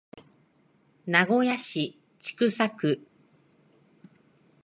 [1.05, 3.05] 名古屋市千種区